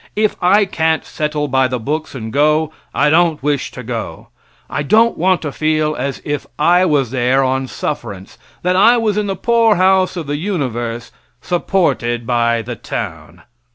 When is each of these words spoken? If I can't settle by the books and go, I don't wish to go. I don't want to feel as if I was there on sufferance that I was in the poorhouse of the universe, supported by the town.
If 0.15 0.35
I 0.41 0.65
can't 0.65 1.05
settle 1.05 1.47
by 1.47 1.67
the 1.67 1.77
books 1.77 2.15
and 2.15 2.33
go, 2.33 2.73
I 2.91 3.11
don't 3.11 3.43
wish 3.43 3.69
to 3.69 3.83
go. 3.83 4.29
I 4.67 4.81
don't 4.81 5.15
want 5.15 5.43
to 5.43 5.51
feel 5.51 5.95
as 5.95 6.23
if 6.25 6.47
I 6.57 6.85
was 6.87 7.11
there 7.11 7.43
on 7.43 7.67
sufferance 7.67 8.39
that 8.63 8.75
I 8.75 8.97
was 8.97 9.15
in 9.15 9.27
the 9.27 9.35
poorhouse 9.35 10.17
of 10.17 10.25
the 10.25 10.37
universe, 10.37 11.11
supported 11.39 12.25
by 12.25 12.63
the 12.63 12.75
town. 12.75 13.43